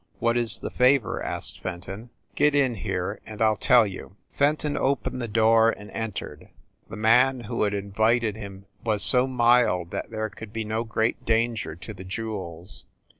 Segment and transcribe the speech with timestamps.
[0.17, 2.09] "What is the favor?" asked Fenton.
[2.33, 6.49] "Get in here, and I ll tell you." Fenton opened the door and entered.
[6.89, 11.23] The man who had invited him was so mild that there could be no great
[11.23, 12.83] danger to the jewels.